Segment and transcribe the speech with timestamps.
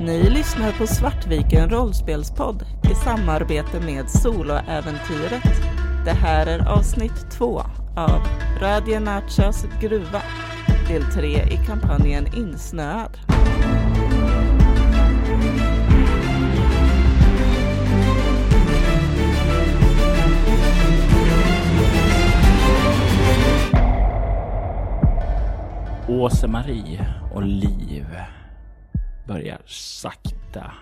[0.00, 5.62] Ni lyssnar på Svartviken rollspelspodd i samarbete med Soloäventyret.
[6.04, 7.62] Det här är avsnitt två
[7.96, 8.20] av
[8.60, 10.22] Radio Nachos gruva,
[10.88, 13.18] del tre i kampanjen Insnöad.
[26.08, 28.06] Åse-Marie och Liv
[29.26, 30.72] börjar sakta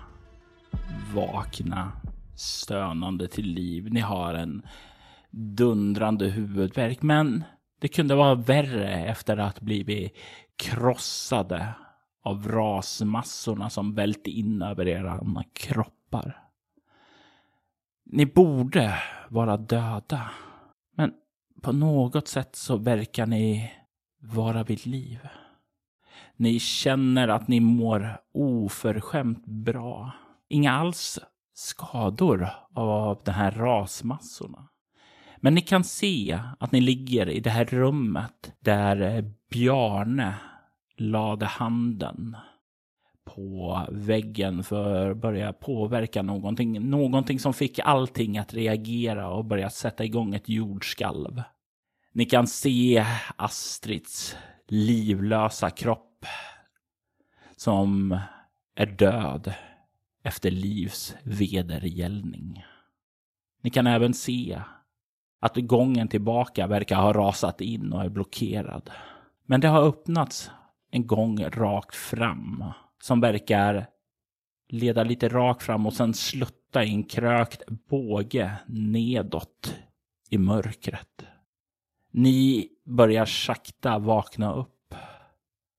[1.14, 1.92] vakna
[2.36, 3.92] stönande till liv.
[3.92, 4.62] Ni har en
[5.30, 7.44] dundrande huvudvärk, men
[7.80, 10.16] det kunde vara värre efter att blivit
[10.56, 11.74] krossade
[12.22, 16.40] av rasmassorna som välte in över era kroppar.
[18.04, 18.98] Ni borde
[19.28, 20.30] vara döda,
[20.96, 21.12] men
[21.62, 23.72] på något sätt så verkar ni
[24.18, 25.18] vara vid liv.
[26.36, 30.12] Ni känner att ni mår oförskämt bra.
[30.48, 31.18] Inga alls
[31.54, 34.68] skador av de här rasmassorna.
[35.36, 40.34] Men ni kan se att ni ligger i det här rummet där eh, Bjarne
[40.96, 42.36] lade handen
[43.24, 46.90] på väggen för att börja påverka någonting.
[46.90, 51.42] Någonting som fick allting att reagera och börja sätta igång ett jordskalv.
[52.12, 54.36] Ni kan se Astrids
[54.68, 56.13] livlösa kropp
[57.56, 58.18] som
[58.74, 59.54] är död
[60.22, 62.64] efter livs vedergällning.
[63.62, 64.62] Ni kan även se
[65.40, 68.90] att gången tillbaka verkar ha rasat in och är blockerad.
[69.46, 70.50] Men det har öppnats
[70.90, 72.64] en gång rakt fram
[73.02, 73.86] som verkar
[74.68, 79.76] leda lite rakt fram och sen slutta i en krökt båge nedåt
[80.30, 81.26] i mörkret.
[82.10, 84.73] Ni börjar sakta vakna upp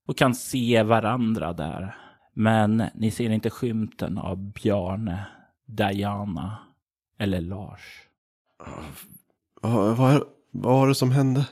[0.06, 1.96] och kan se varandra där.
[2.32, 5.26] Men ni ser inte skymten av Bjarne,
[5.66, 6.58] Diana
[7.18, 8.08] eller Lars.
[9.62, 11.48] Vad, vad, vad var det som hände?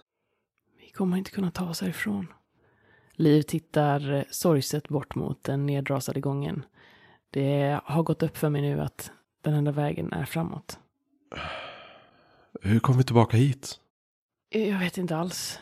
[0.81, 2.27] Vi kommer inte kunna ta oss härifrån.
[3.13, 6.63] Liv tittar sorgset bort mot den nedrasade gången.
[7.31, 9.11] Det har gått upp för mig nu att
[9.43, 10.79] den enda vägen är framåt.
[12.63, 13.81] Hur kom vi tillbaka hit?
[14.49, 15.59] Jag vet inte alls.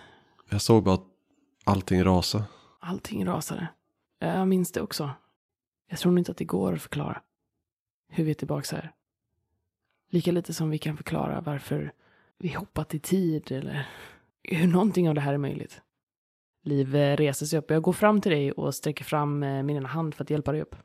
[0.50, 1.06] Jag såg bara att
[1.64, 2.44] allting rasade.
[2.84, 3.68] Allting rasade.
[4.18, 5.10] Jag minns det också.
[5.88, 7.22] Jag tror inte att det går att förklara
[8.08, 8.92] hur vi är tillbaka här.
[10.10, 11.92] Lika lite som vi kan förklara varför
[12.38, 13.88] vi hoppat i tid eller
[14.42, 15.80] hur någonting av det här är möjligt.
[16.64, 17.70] Liv eh, reser sig upp.
[17.70, 20.52] Jag går fram till dig och sträcker fram eh, min ena hand för att hjälpa
[20.52, 20.76] dig upp.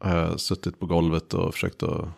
[0.00, 2.08] Jag har suttit på golvet och försökt att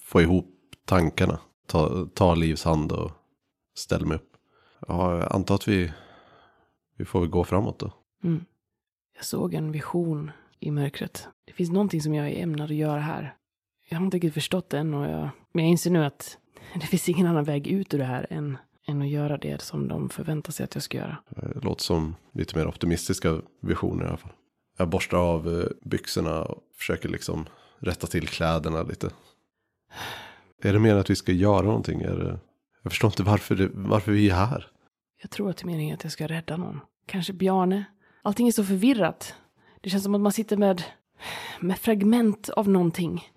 [0.00, 0.54] få ihop
[0.84, 1.40] tankarna.
[1.66, 3.10] Ta, ta Livs hand och
[3.74, 4.36] ställa mig upp.
[4.88, 5.92] Ja, jag antar att vi,
[6.96, 7.92] vi får väl gå framåt då.
[8.24, 8.44] Mm.
[9.16, 10.30] Jag såg en vision
[10.60, 11.28] i mörkret.
[11.44, 13.34] Det finns någonting som jag är ämnad att göra här.
[13.88, 16.38] Jag har inte riktigt förstått det än och jag, men jag inser nu att
[16.74, 19.88] det finns ingen annan väg ut ur det här än, än att göra det som
[19.88, 21.16] de förväntar sig att jag ska göra.
[21.28, 24.32] Det låter som lite mer optimistiska visioner i alla fall.
[24.78, 27.46] Jag borstar av eh, byxorna och försöker liksom
[27.78, 29.10] rätta till kläderna lite.
[30.62, 32.00] Är det mer att vi ska göra någonting?
[32.00, 32.38] Är det...
[32.82, 34.66] Jag förstår inte varför, det, varför vi är här.
[35.22, 36.80] Jag tror att det är meningen att jag ska rädda någon.
[37.06, 37.84] Kanske Bjarne.
[38.22, 39.34] Allting är så förvirrat.
[39.80, 40.82] Det känns som att man sitter med,
[41.60, 43.28] med fragment av någonting.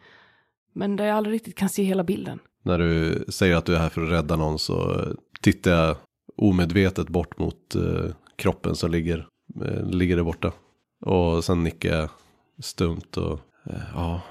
[0.73, 2.39] Men där jag aldrig riktigt kan se hela bilden.
[2.63, 5.05] När du säger att du är här för att rädda någon så
[5.41, 5.95] tittar jag
[6.37, 9.27] omedvetet bort mot eh, kroppen som ligger,
[9.65, 10.51] eh, ligger där borta.
[11.05, 12.09] Och sen nickar jag
[12.59, 14.21] stumt och eh, ja,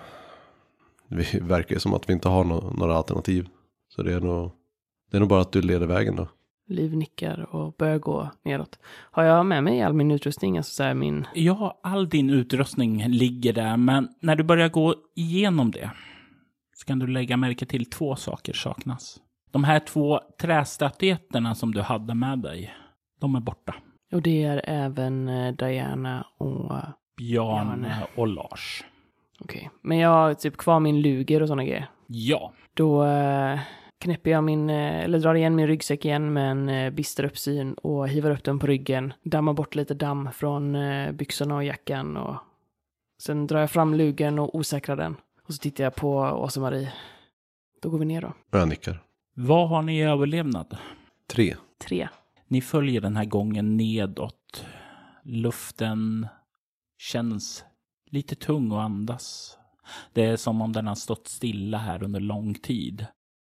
[1.08, 3.48] det verkar ju som att vi inte har no några alternativ.
[3.88, 4.50] Så det är nog,
[5.10, 6.28] det är nog bara att du leder vägen då.
[6.70, 8.78] Liv nickar och börjar gå neråt.
[8.86, 10.56] Har jag med mig all min utrustning?
[10.56, 11.26] Alltså så min...
[11.34, 15.90] Ja, all din utrustning ligger där, men när du börjar gå igenom det
[16.74, 19.20] så kan du lägga märke till två saker saknas.
[19.50, 22.74] De här två trästatyetterna som du hade med dig,
[23.20, 23.74] de är borta.
[24.12, 26.72] Och det är även eh, Diana och...
[27.16, 28.06] Bjarne Bjarne.
[28.16, 28.84] och Lars.
[29.40, 29.70] Okej.
[29.82, 31.86] Men jag har typ kvar min luger och sådana grejer.
[32.06, 33.58] Ja, Då eh,
[34.00, 37.74] knäpper jag min, eh, eller drar igen min ryggsäck igen med en eh, bister uppsyn
[37.74, 39.12] och hivar upp den på ryggen.
[39.22, 42.36] Dammar bort lite damm från eh, byxorna och jackan och
[43.22, 45.16] sen drar jag fram lugen och osäkrar den.
[45.46, 46.92] Och så tittar jag på Åse-Marie.
[47.82, 48.28] Då går vi ner då.
[48.28, 49.02] Och jag nickar.
[49.34, 50.76] vad har ni i överlevnad?
[51.26, 51.56] Tre.
[51.78, 52.08] Tre.
[52.48, 54.64] Ni följer den här gången nedåt.
[55.22, 56.26] Luften
[56.98, 57.64] känns
[58.10, 59.56] lite tung att andas.
[60.12, 63.06] Det är som om den har stått stilla här under lång tid.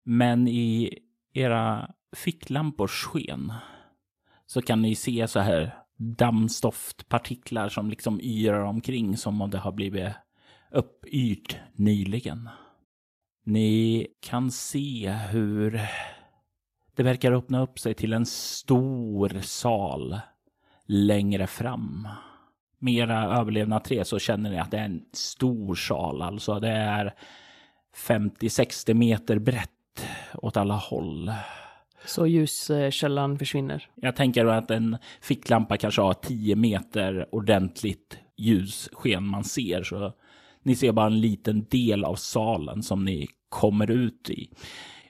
[0.03, 1.00] Men i
[1.33, 3.53] era ficklampors sken
[4.45, 9.71] så kan ni se så här dammstoftpartiklar som liksom yrar omkring som om det har
[9.71, 10.13] blivit
[10.71, 12.50] uppyrt nyligen.
[13.44, 15.81] Ni kan se hur
[16.95, 20.19] det verkar öppna upp sig till en stor sal
[20.86, 22.07] längre fram.
[22.80, 26.21] Med era överlevnad tre så känner ni att det är en stor sal.
[26.21, 27.13] Alltså det är
[27.95, 29.71] 50-60 meter brett
[30.33, 31.31] åt alla håll.
[32.05, 33.88] Så ljuskällan försvinner.
[33.95, 39.83] Jag tänker att en ficklampa kanske har 10 meter ordentligt ljussken man ser.
[39.83, 40.13] Så
[40.63, 44.49] ni ser bara en liten del av salen som ni kommer ut i.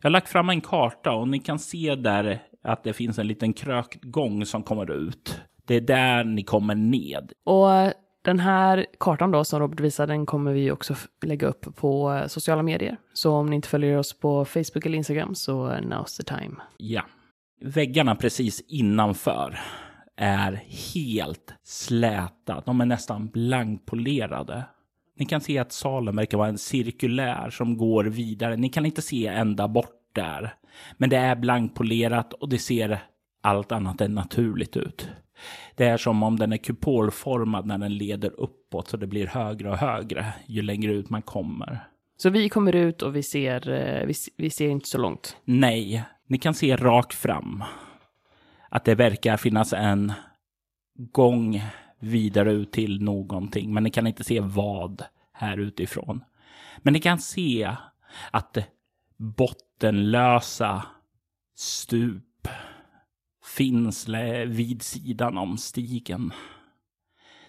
[0.02, 3.28] Jag har lagt fram en karta och ni kan se där att det finns en
[3.28, 5.42] liten krökt gång som kommer ut.
[5.66, 7.32] Det är där ni kommer ned.
[7.44, 12.14] Och den här kartan då som Robert visade, den kommer vi också lägga upp på
[12.14, 12.98] eh, sociala medier.
[13.14, 16.56] Så om ni inte följer oss på Facebook eller Instagram så now's the time.
[16.78, 17.06] Ja.
[17.62, 19.60] Väggarna precis innanför
[20.18, 20.64] är
[20.94, 22.64] helt släta.
[22.66, 24.64] De är nästan blankpolerade.
[25.18, 28.58] Ni kan se att salen verkar vara en cirkulär som går vidare.
[28.58, 30.54] Ni kan inte se ända bort där.
[30.98, 33.00] Men det är blankpolerat och det ser
[33.42, 35.10] allt annat än naturligt ut.
[35.76, 39.70] Det är som om den är kupolformad när den leder uppåt så det blir högre
[39.70, 41.88] och högre ju längre ut man kommer.
[42.18, 45.38] Så vi kommer ut och vi ser, eh, vi, vi ser inte så långt.
[45.46, 47.64] Nej, ni kan se rakt fram
[48.70, 50.14] att det verkar finnas en
[50.96, 51.62] gång
[52.00, 55.04] vidare ut till någonting, men ni kan inte se vad
[55.34, 56.24] här utifrån.
[56.78, 57.76] Men ni kan se
[58.32, 58.58] att
[59.18, 60.84] bottenlösa
[61.56, 62.31] stup
[63.58, 64.08] finns
[64.48, 66.34] vid sidan om stigen.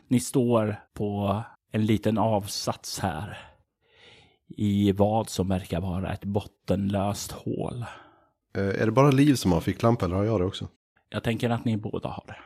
[0.08, 3.38] Ni står på en liten avsats här
[4.49, 7.84] i vad som verkar vara ett bottenlöst hål.
[8.56, 10.69] Eh, Är det bara Liv som har ficklampa eller har jag det också?
[11.08, 12.37] Jag tänker att ni båda har det.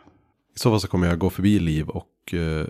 [0.55, 2.67] I så fall så kommer jag gå förbi Liv och eh,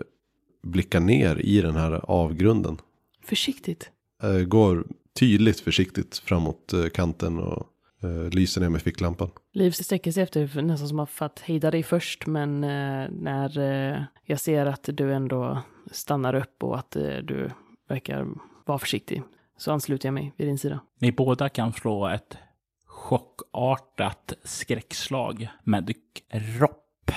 [0.63, 2.77] blicka ner i den här avgrunden.
[3.23, 3.91] Försiktigt.
[4.23, 4.87] Eh, går
[5.19, 7.67] tydligt försiktigt framåt eh, kanten och
[8.03, 9.29] eh, lyser ner med ficklampan.
[9.53, 14.39] Liv sträcker sig efter nästan som att hejda dig först, men eh, när eh, jag
[14.39, 15.61] ser att du ändå
[15.91, 17.49] stannar upp och att eh, du
[17.89, 18.27] verkar
[18.65, 19.23] vara försiktig
[19.57, 20.79] så ansluter jag mig vid din sida.
[20.99, 22.37] Ni båda kan slå ett
[22.85, 25.93] chockartat skräckslag med
[26.31, 27.11] kropp.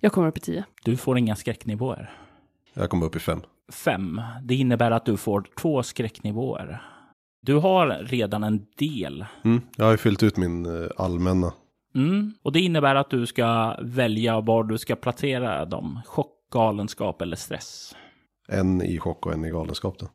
[0.00, 0.64] Jag kommer upp i tio.
[0.84, 2.10] Du får inga skräcknivåer.
[2.74, 3.42] Jag kommer upp i fem.
[3.72, 4.20] Fem.
[4.42, 6.91] Det innebär att du får två skräcknivåer.
[7.42, 9.26] Du har redan en del.
[9.44, 11.52] Mm, jag har ju fyllt ut min eh, allmänna.
[11.94, 12.32] Mm.
[12.42, 16.00] Och det innebär att du ska välja var du ska placera dem.
[16.06, 17.96] Chock, galenskap eller stress.
[18.48, 20.08] En i chock och en i galenskap då.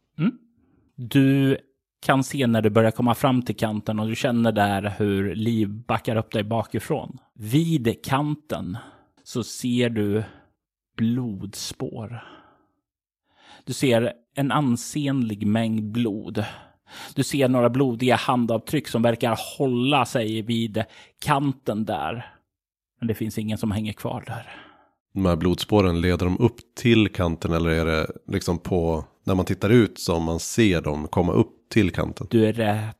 [0.98, 1.58] Du
[2.02, 5.70] kan se när du börjar komma fram till kanten och du känner där hur Liv
[5.70, 7.18] backar upp dig bakifrån.
[7.34, 8.78] Vid kanten
[9.24, 10.24] så ser du
[10.98, 12.24] blodspår.
[13.64, 16.46] Du ser en ansenlig mängd blod.
[17.16, 20.84] Du ser några blodiga handavtryck som verkar hålla sig vid
[21.20, 22.34] kanten där.
[23.00, 24.64] Men det finns ingen som hänger kvar där.
[25.14, 29.46] De här blodspåren, leder de upp till kanten eller är det liksom på, när man
[29.46, 32.28] tittar ut som man ser dem komma upp till kanten?
[32.30, 32.96] Du är rätt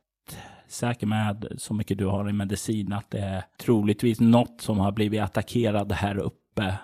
[0.68, 4.92] säker med så mycket du har i medicin att det är troligtvis något som har
[4.92, 6.74] blivit attackerad här uppe.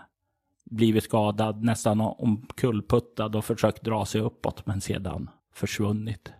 [0.70, 6.32] Blivit skadad, nästan omkullputtad och försökt dra sig uppåt men sedan försvunnit.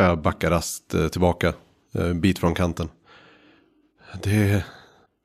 [0.00, 1.48] Jag backar raskt eh, tillbaka,
[1.94, 2.88] eh, en bit från kanten.
[4.22, 4.64] Det,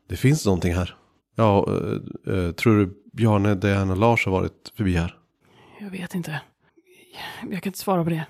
[0.10, 0.96] det finns någonting här.
[1.36, 1.68] Ja,
[2.28, 5.18] eh, tror du Bjarne, Diana Lars har varit förbi här?
[5.80, 6.42] Jag vet inte.
[7.42, 8.26] Jag kan inte svara på det.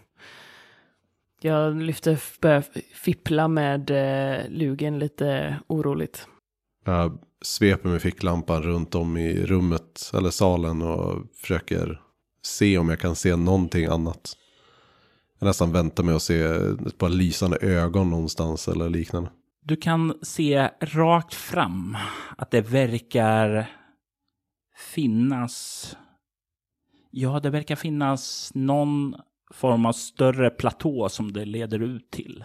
[1.41, 3.91] Jag lyfter, börjar fippla med
[4.49, 6.27] lugen lite oroligt.
[6.85, 12.01] Jag sveper med ficklampan runt om i rummet eller salen och försöker
[12.43, 14.35] se om jag kan se någonting annat.
[15.45, 19.29] Jag nästan väntar mig att se ett par lysande ögon någonstans eller liknande.
[19.63, 21.97] Du kan se rakt fram
[22.37, 23.69] att det verkar
[24.93, 25.97] finnas...
[27.11, 29.15] Ja, det verkar finnas någon
[29.53, 32.43] form av större platå som det leder ut till.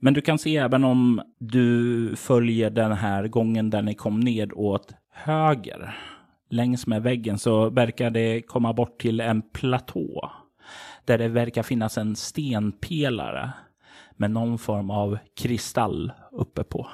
[0.00, 4.52] Men du kan se även om du följer den här gången där ni kom ned
[4.52, 5.98] åt höger
[6.50, 10.32] längs med väggen så verkar det komma bort till en platå
[11.04, 13.52] där det verkar finnas en stenpelare
[14.16, 16.88] med någon form av kristall uppe på.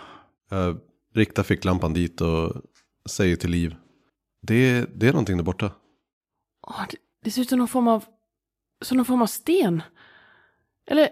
[0.51, 0.79] Jag
[1.15, 2.53] riktar ficklampan dit och
[3.11, 3.77] säger till Liv.
[4.43, 5.71] Det, det är någonting där borta.
[6.67, 8.05] Åh, det, det ser ut som någon form av,
[8.83, 9.83] som någon form av sten.
[10.87, 11.09] Eller,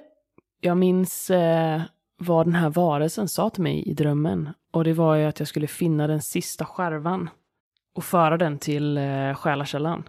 [0.61, 1.83] jag minns eh,
[2.19, 4.51] vad den här varelsen sa till mig i drömmen.
[4.73, 7.31] Och det var ju att jag skulle finna den sista skärvan
[7.95, 10.09] och föra den till eh, själarkällan.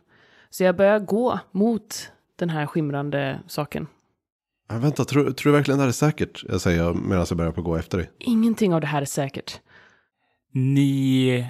[0.49, 3.87] Så jag börjar gå mot den här skimrande saken.
[4.69, 6.43] Ja, vänta, tror, tror du verkligen det här är säkert?
[6.47, 8.11] Jag säger jag medan jag börjar på att gå efter dig.
[8.19, 9.59] Ingenting av det här är säkert.
[10.53, 11.47] Ni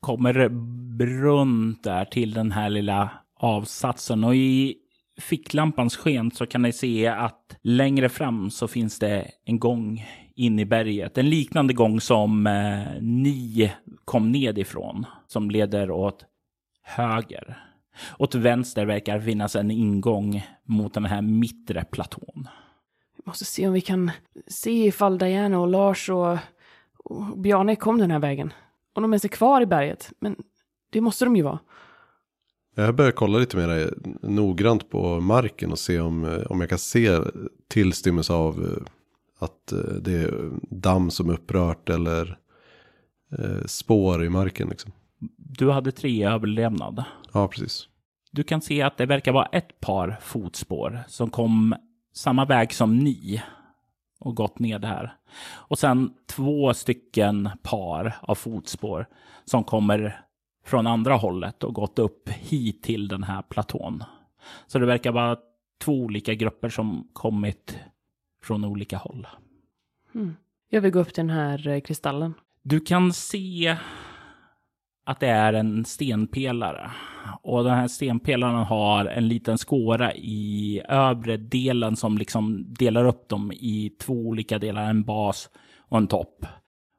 [0.00, 0.48] kommer
[1.06, 4.76] runt där till den här lilla avsatsen och i
[5.20, 10.58] ficklampans sken så kan ni se att längre fram så finns det en gång in
[10.58, 11.18] i berget.
[11.18, 13.72] En liknande gång som eh, ni
[14.04, 16.24] kom ned ifrån som leder åt
[16.82, 17.71] höger.
[18.18, 22.48] Åt vänster verkar finnas en ingång mot den här mittre platån.
[23.16, 24.10] Vi måste se om vi kan
[24.46, 26.38] se ifall Diana och Lars och,
[26.96, 28.52] och Bjarne kom den här vägen.
[28.94, 30.12] Om de ens är kvar i berget.
[30.20, 30.36] Men
[30.90, 31.58] det måste de ju vara.
[32.74, 37.18] Jag börjar kolla lite mer noggrant på marken och se om, om jag kan se
[37.68, 38.92] tillstymmelse av eh,
[39.38, 42.38] att eh, det är damm som är upprört eller
[43.38, 44.68] eh, spår i marken.
[44.68, 44.92] Liksom.
[45.58, 47.04] Du hade tre överlevnad.
[47.32, 47.88] Ja, precis.
[48.30, 51.74] Du kan se att det verkar vara ett par fotspår som kom
[52.12, 53.42] samma väg som ni
[54.20, 55.16] och gått ned här.
[55.44, 59.06] Och sen två stycken par av fotspår
[59.44, 60.20] som kommer
[60.64, 64.04] från andra hållet och gått upp hit till den här platån.
[64.66, 65.36] Så det verkar vara
[65.80, 67.78] två olika grupper som kommit
[68.42, 69.26] från olika håll.
[70.14, 70.36] Mm.
[70.68, 72.34] Jag vill gå upp till den här eh, kristallen.
[72.62, 73.76] Du kan se
[75.04, 76.90] att det är en stenpelare.
[77.42, 83.28] Och den här stenpelaren har en liten skåra i övre delen som liksom delar upp
[83.28, 86.46] dem i två olika delar, en bas och en topp.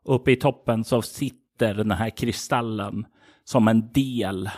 [0.05, 3.05] Uppe i toppen så sitter den här kristallen
[3.43, 4.49] som en del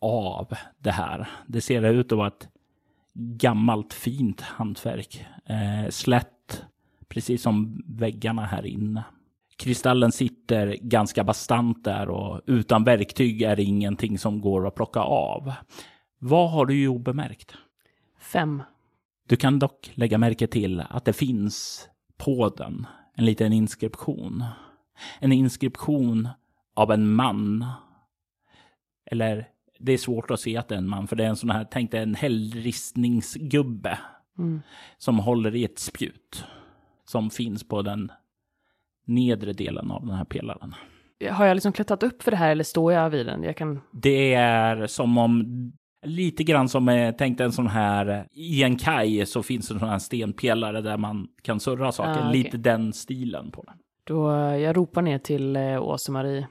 [0.00, 1.28] av det här.
[1.46, 2.48] Det ser ut att vara ett
[3.14, 5.26] gammalt fint hantverk.
[5.46, 6.64] Eh, slätt,
[7.08, 9.04] precis som väggarna här inne.
[9.56, 15.00] Kristallen sitter ganska bastant där och utan verktyg är det ingenting som går att plocka
[15.00, 15.52] av.
[16.18, 17.54] Vad har du ju obemärkt?
[18.18, 18.62] Fem.
[19.28, 24.44] Du kan dock lägga märke till att det finns på den en liten inskription.
[25.18, 26.28] En inskription
[26.74, 27.66] av en man.
[29.06, 31.36] Eller det är svårt att se att det är en man, för det är en
[31.36, 33.98] sån här, tänk dig en hällristningsgubbe
[34.38, 34.62] Mm.
[34.98, 36.44] som håller i ett spjut
[37.04, 38.12] som finns på den
[39.04, 40.74] nedre delen av den här pelaren.
[41.30, 43.42] Har jag liksom klättrat upp för det här eller står jag vid den?
[43.42, 43.80] Jag kan...
[43.92, 45.44] Det är som om
[46.06, 49.74] lite grann som eh, tänk dig en sån här i en kaj så finns det
[49.74, 52.10] en sån här stenpelare där man kan surra saker.
[52.10, 52.42] Ah, okej.
[52.42, 53.74] Lite den stilen på den.
[54.04, 56.46] Då eh, jag ropar ner till eh, Åse-Marie.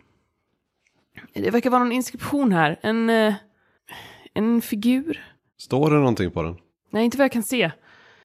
[1.33, 2.79] Det verkar vara någon inskription här.
[2.81, 3.33] En, eh,
[4.33, 5.25] en figur.
[5.57, 6.55] Står det någonting på den?
[6.89, 7.71] Nej, inte vad jag kan se.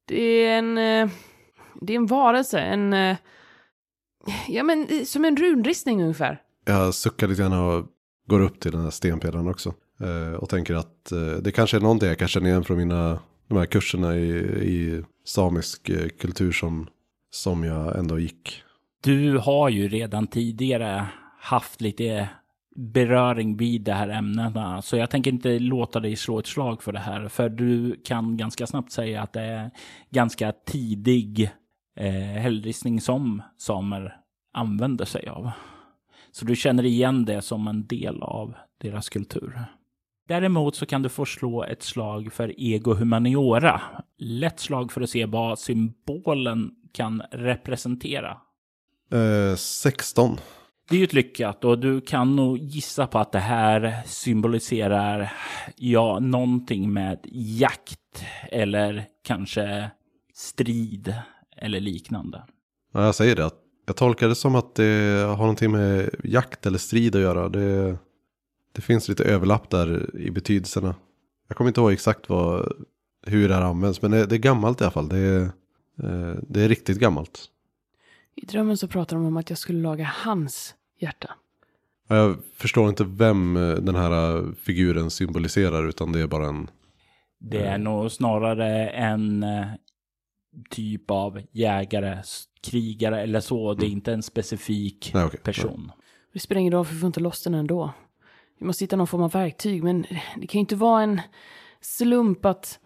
[0.05, 0.79] Det är en...
[0.79, 1.09] eh,
[1.81, 2.61] Det är en varelse.
[2.61, 2.93] En...
[2.93, 3.17] eh,
[4.49, 6.43] Ja, men som en runristning ungefär.
[6.65, 7.87] Jag suckar lite grann och
[8.29, 9.75] går upp till den här stenpelaren också.
[10.01, 13.19] Eh, och tänker att eh, det kanske är någonting jag kan känna igen från mina,
[13.49, 14.29] de här kurserna i,
[14.63, 16.89] i samisk eh, kultur som,
[17.31, 18.63] som jag ändå gick.
[19.03, 21.07] Du har ju redan tidigare
[21.41, 22.29] haft lite
[22.77, 26.93] beröring vid det här ämnena, så jag tänker inte låta dig slå ett slag för
[26.93, 29.71] det här, för du kan ganska snabbt säga att det är
[30.11, 31.51] ganska tidig
[31.99, 34.17] eh, hällristning som samer
[34.53, 35.51] använder sig av.
[36.31, 39.61] Så du känner igen det som en del av deras kultur.
[40.29, 43.81] Däremot så kan du få slå ett slag för ego humaniora.
[44.19, 48.37] Lätt slag för att se vad symbolen kan representera.
[49.13, 50.37] Eh, 16.
[50.89, 55.33] Det är ju ett lyckat och du kan nog gissa på att det här symboliserar
[55.77, 59.91] ja, någonting med jakt eller kanske
[60.35, 61.15] strid
[61.59, 62.43] eller liknande.
[62.93, 63.47] Ja, jag säger det.
[63.47, 67.49] att Jag tolkar det som att det har någonting med jakt eller strid att göra.
[67.49, 67.97] Det,
[68.73, 70.95] det finns lite överlapp där i betydelserna.
[71.49, 72.73] Jag kommer inte ihåg exakt vad,
[73.27, 74.03] hur det här används.
[74.03, 75.09] Men det, det är gammalt i alla fall.
[75.09, 75.43] Det är,
[76.03, 77.45] eh, det är riktigt gammalt.
[78.35, 81.31] I drömmen så pratar de om att jag skulle laga hans hjärta.
[82.09, 85.89] Ja, Jag förstår inte vem eh, den här eh, figuren symboliserar.
[85.89, 86.71] Utan det är bara en...
[87.41, 89.45] Det är nog snarare en
[90.71, 92.23] typ av jägare,
[92.61, 93.75] krigare eller så.
[93.75, 95.41] Det är inte en specifik Nej, okej.
[95.41, 95.93] person.
[96.35, 97.93] Spelar ingen roll för vi får inte loss den ändå.
[98.59, 100.03] Vi måste hitta någon form av verktyg, men
[100.37, 101.21] det kan ju inte vara en
[101.81, 102.79] slump att...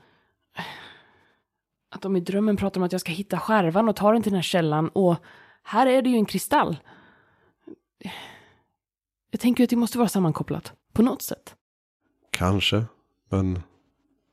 [1.95, 4.33] Att de i drömmen pratar om att jag ska hitta skärvan och ta den till
[4.33, 5.17] den här källan och
[5.63, 6.77] här är det ju en kristall.
[9.31, 11.55] Jag tänker ju att det måste vara sammankopplat, på något sätt.
[12.31, 12.85] Kanske.
[13.29, 13.63] Men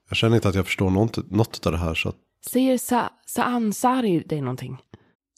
[0.09, 1.93] jag känner inte att jag förstår något, något av det här.
[1.93, 4.77] Så att, Säger Sa Saansari dig någonting?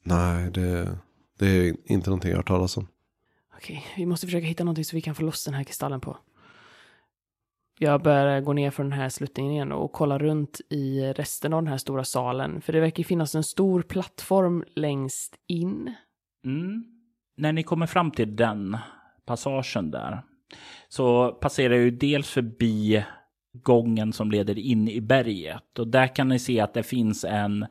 [0.03, 0.97] nej, det,
[1.39, 2.87] det är inte någonting jag har hört talas om.
[3.55, 6.17] Okej, vi måste försöka hitta någonting så vi kan få loss den här kristallen på.
[7.79, 11.61] Jag börjar gå ner från den här sluttningen igen och kolla runt i resten av
[11.61, 12.61] den här stora salen.
[12.61, 15.93] För det verkar finnas en stor plattform längst in.
[16.45, 16.83] Mm.
[17.37, 18.77] När ni kommer fram till den
[19.25, 20.21] passagen där
[20.89, 23.05] så passerar ju dels förbi
[23.53, 27.65] gången som leder in i berget och där kan ni se att det finns en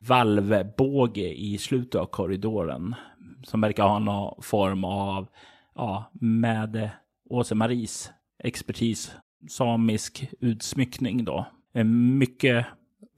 [0.00, 2.94] valvbåge i slutet av korridoren
[3.42, 5.28] som verkar ha någon form av,
[5.74, 6.90] ja, med
[7.30, 9.16] Åse-Maries expertis,
[9.48, 11.46] samisk utsmyckning då.
[11.74, 12.66] Eh, mycket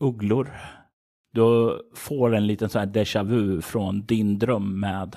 [0.00, 0.50] ugglor.
[1.32, 5.16] Du får en liten sån här déjà vu från din dröm med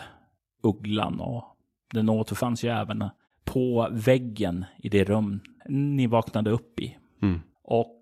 [0.63, 1.45] ugglan och
[1.93, 3.09] den återfanns ju även
[3.43, 6.97] på väggen i det rum ni vaknade upp i.
[7.21, 7.41] Mm.
[7.63, 7.95] Och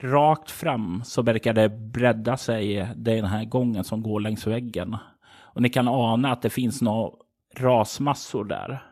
[0.00, 4.96] rakt fram så verkar det bredda sig den här gången som går längs väggen.
[5.24, 7.10] Och ni kan ana att det finns några
[7.56, 8.82] rasmassor där.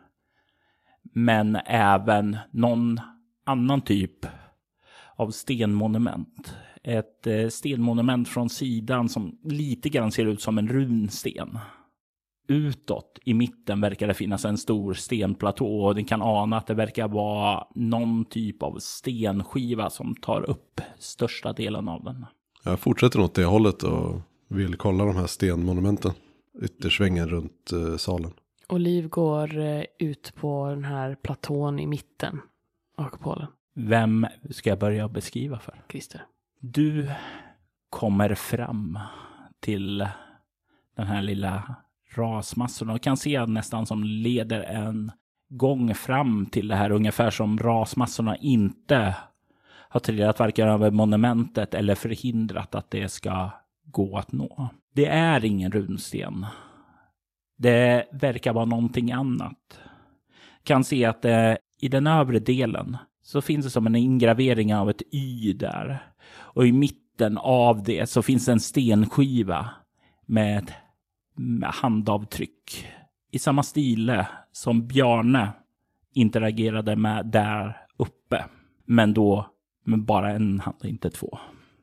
[1.13, 2.99] Men även någon
[3.45, 4.25] annan typ
[5.15, 6.55] av stenmonument.
[6.83, 11.59] Ett eh, stenmonument från sidan som lite grann ser ut som en runsten.
[12.51, 16.73] Utåt i mitten verkar det finnas en stor stenplatå och ni kan ana att det
[16.73, 22.25] verkar vara någon typ av stenskiva som tar upp största delen av den.
[22.63, 26.11] Jag fortsätter åt det hållet och vill kolla de här stenmonumenten.
[26.61, 28.31] Yttersvängen runt eh, salen.
[28.67, 32.41] Och Liv går eh, ut på den här platån i mitten
[32.97, 33.47] av kupolen.
[33.75, 35.83] Vem ska jag börja beskriva för?
[35.89, 36.25] Christer.
[36.59, 37.11] Du
[37.89, 38.99] kommer fram
[39.59, 39.97] till
[40.95, 41.75] den här lilla
[42.15, 45.11] rasmassorna och kan se nästan som leder en
[45.49, 49.15] gång fram till det här ungefär som rasmassorna inte
[49.89, 53.49] har trillat varken över monumentet eller förhindrat att det ska
[53.85, 54.69] gå att nå.
[54.93, 56.45] Det är ingen runsten.
[57.57, 59.79] Det verkar vara någonting annat.
[60.63, 64.89] Kan se att det, i den övre delen så finns det som en ingravering av
[64.89, 66.03] ett Y där.
[66.33, 69.69] Och i mitten av det så finns det en stenskiva
[70.25, 70.73] med ett
[71.63, 72.87] handavtryck.
[73.31, 75.49] I samma stil som Bjarne
[76.13, 78.45] interagerade med där uppe.
[78.85, 79.45] Men då
[79.83, 81.39] med bara en hand, inte två.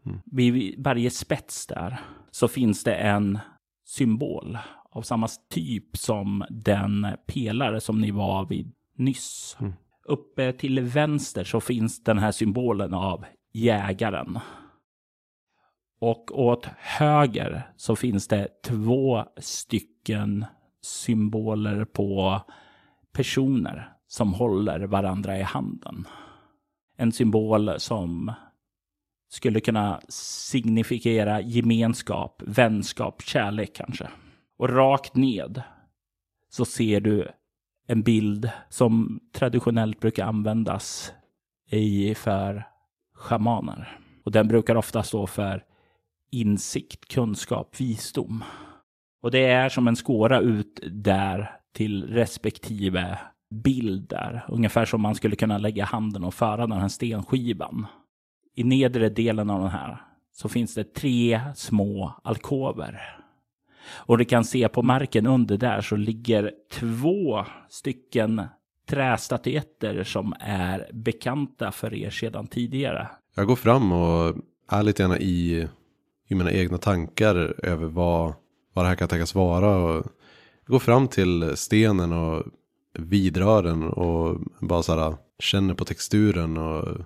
[0.06, 0.18] Mm.
[0.24, 3.38] Vid varje spets där så finns det en
[3.84, 4.58] symbol
[4.90, 9.56] av samma typ som den pelare som ni var vid nyss.
[9.60, 9.72] Mm.
[10.04, 14.38] Uppe till vänster så finns den här symbolen av jägaren.
[15.98, 20.44] Och åt höger så finns det två stycken
[20.82, 22.40] symboler på
[23.12, 26.06] personer som håller varandra i handen.
[26.96, 28.32] En symbol som
[29.28, 34.08] skulle kunna signifiera gemenskap, vänskap, kärlek kanske.
[34.56, 35.62] Och rakt ned
[36.48, 37.28] så ser du
[37.86, 41.12] en bild som traditionellt brukar användas
[41.70, 42.68] i för
[43.14, 43.98] schamaner.
[44.24, 45.64] Och den brukar ofta stå för
[46.30, 48.44] insikt, kunskap, visdom.
[49.22, 53.18] Och det är som en skåra ut där till respektive
[53.50, 54.44] bild där.
[54.48, 57.86] Ungefär som man skulle kunna lägga handen och föra den här stenskivan.
[58.54, 63.18] I nedre delen av den här så finns det tre små alkover.
[63.90, 68.42] Och du kan se på marken under där så ligger två stycken
[68.88, 73.08] trästatyetter som är bekanta för er sedan tidigare.
[73.34, 74.36] Jag går fram och
[74.68, 75.68] är lite gärna i,
[76.28, 78.32] i mina egna tankar över vad,
[78.72, 79.76] vad det här kan tänkas vara.
[79.76, 80.06] Och
[80.64, 82.42] jag går fram till stenen och
[82.98, 86.98] vidrör den och bara så här känner på texturen och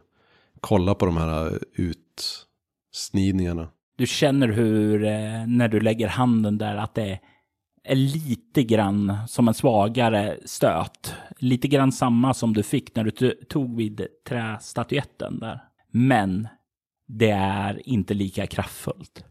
[0.60, 3.68] kollar på de här utsnidningarna.
[3.96, 7.18] Du känner hur, eh, när du lägger handen där, att det
[7.84, 11.14] är lite grann som en svagare stöt.
[11.38, 15.60] Lite grann samma som du fick när du tog vid trästatyetten där.
[15.90, 16.48] Men
[17.14, 19.24] det är inte lika kraftfullt.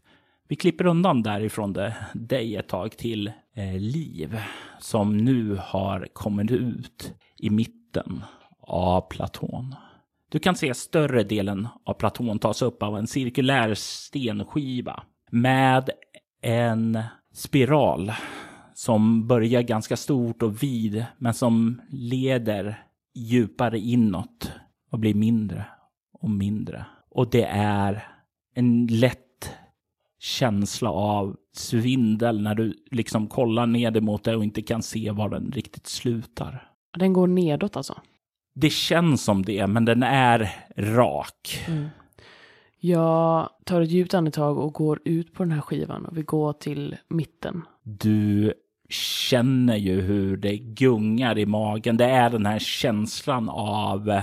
[0.47, 4.39] Vi klipper undan därifrån det, dig ett tag till eh, Liv
[4.79, 8.23] som nu har kommit ut i mitten
[8.59, 9.75] av platån.
[10.29, 15.89] Du kan se större delen av platån tas upp av en cirkulär stenskiva med
[16.41, 16.99] en
[17.33, 18.11] spiral
[18.73, 22.83] som börjar ganska stort och vid men som leder
[23.15, 24.51] djupare inåt
[24.91, 25.65] och blir mindre
[26.13, 26.85] och mindre.
[27.11, 28.07] Och det är
[28.55, 29.51] en lätt
[30.19, 35.29] känsla av svindel när du liksom kollar ner mot det och inte kan se var
[35.29, 36.71] den riktigt slutar.
[36.97, 38.01] Den går nedåt alltså?
[38.53, 41.63] Det känns som det, men den är rak.
[41.67, 41.87] Mm.
[42.79, 46.53] Jag tar ett djupt andetag och går ut på den här skivan och vi går
[46.53, 47.61] till mitten.
[47.83, 48.53] Du
[48.89, 51.97] känner ju hur det gungar i magen.
[51.97, 54.21] Det är den här känslan av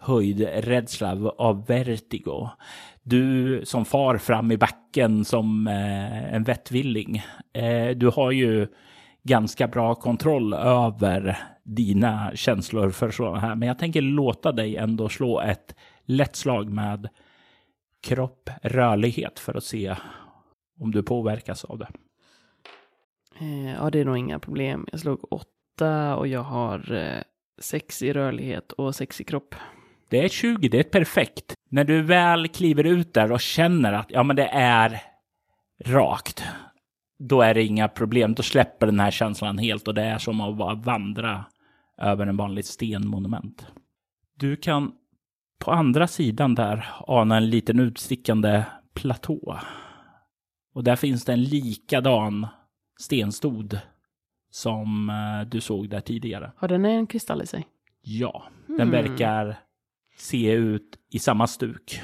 [0.00, 2.48] höjdrädsla av- vertigo.
[3.02, 8.66] Du som far fram i backen som eh, en vettvilling, eh, du har ju
[9.22, 13.54] ganska bra kontroll över dina känslor för sådana här.
[13.54, 17.08] Men jag tänker låta dig ändå slå ett lätt slag med
[18.02, 19.96] kropp, rörlighet för att se
[20.80, 21.88] om du påverkas av det.
[23.40, 24.86] Eh, ja, det är nog inga problem.
[24.92, 27.22] Jag slog åtta och jag har eh,
[27.60, 29.54] sex i rörlighet och sex i kropp.
[30.10, 31.54] Det är 20, det är perfekt.
[31.70, 35.02] När du väl kliver ut där och känner att ja, men det är
[35.84, 36.44] rakt,
[37.18, 38.34] då är det inga problem.
[38.34, 41.44] Då släpper den här känslan helt och det är som att bara vandra
[41.98, 43.66] över en vanlig stenmonument.
[44.36, 44.92] Du kan
[45.58, 48.62] på andra sidan där ana en liten utstickande
[48.94, 49.58] platå.
[50.74, 52.46] Och där finns det en likadan
[53.00, 53.78] stenstod
[54.50, 56.52] som eh, du såg där tidigare.
[56.56, 57.66] Har den en kristall i sig?
[58.02, 58.90] Ja, den Mm.
[58.90, 59.58] verkar
[60.20, 62.02] se ut i samma stuk.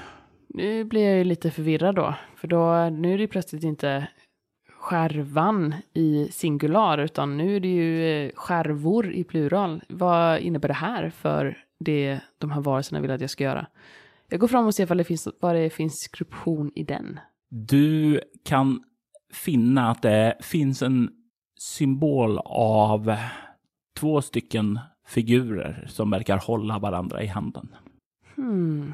[0.49, 2.15] Nu blir jag ju lite förvirrad då.
[2.37, 4.09] För då, nu är det ju plötsligt inte
[4.79, 9.83] skärvan i singular, utan nu är det ju eh, skärvor i plural.
[9.89, 13.67] Vad innebär det här för det de här varelserna vill att jag ska göra?
[14.29, 17.21] Jag går fram och ser ifall det finns, vad det finns skription i den.
[17.51, 18.83] Du kan
[19.33, 21.11] finna att det finns en
[21.59, 23.17] symbol av
[23.99, 27.69] två stycken figurer som verkar hålla varandra i handen.
[28.37, 28.93] Hmm.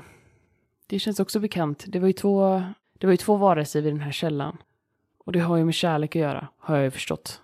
[0.86, 1.84] Det känns också bekant.
[1.88, 2.62] Det var ju två,
[2.98, 4.56] det var ju två varelser vid den här källan.
[5.24, 7.42] Och det har ju med kärlek att göra, har jag ju förstått.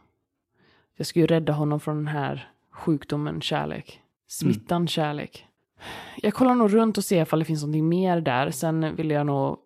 [0.96, 4.00] Jag ska ju rädda honom från den här sjukdomen kärlek.
[4.26, 5.46] Smittan kärlek.
[6.16, 8.50] Jag kollar nog runt och ser ifall det finns någonting mer där.
[8.50, 9.58] Sen vill jag nog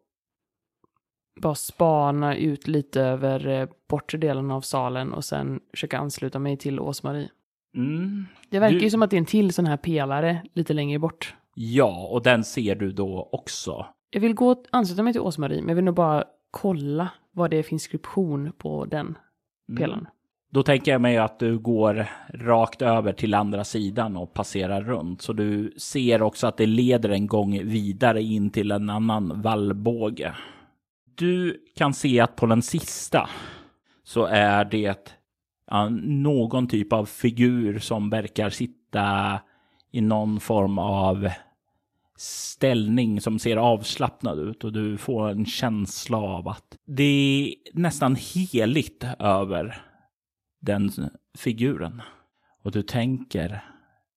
[1.40, 6.56] bara spana ut lite över eh, bortre delen av salen och sen försöka ansluta mig
[6.56, 7.28] till Ås-Marie.
[7.74, 8.26] Mm.
[8.48, 10.98] Det verkar Du- ju som att det är en till sån här pelare lite längre
[10.98, 11.34] bort.
[11.54, 13.86] Ja, och den ser du då också.
[14.10, 17.50] Jag vill gå och ansluta mig till Ås-Marie, men jag vill nog bara kolla vad
[17.50, 19.18] det finns inskription på den
[19.68, 19.80] Mm.
[19.80, 20.06] pelaren.
[20.50, 25.22] Då tänker jag mig att du går rakt över till andra sidan och passerar runt.
[25.22, 30.34] Så du ser också att det leder en gång vidare in till en annan vallbåge.
[31.14, 33.28] Du kan se att på den sista
[34.04, 35.18] så är det
[36.00, 39.40] någon typ av figur som verkar sitta
[39.92, 41.28] i någon form av
[42.16, 48.16] ställning som ser avslappnad ut och du får en känsla av att det är nästan
[48.16, 49.82] heligt över
[50.60, 50.92] den
[51.38, 52.02] figuren.
[52.64, 53.64] Och du tänker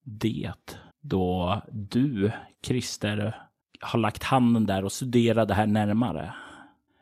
[0.04, 0.54] det
[1.02, 2.32] då du,
[2.66, 3.36] Christer,
[3.80, 6.34] har lagt handen där och studerar det här närmare.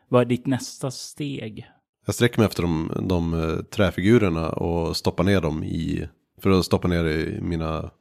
[0.08, 1.68] Vad är ditt nästa steg?
[2.06, 6.08] Jag sträcker mig efter de, de eh, träfigurerna och stoppar ner dem i,
[6.42, 7.92] för att stoppa ner i mina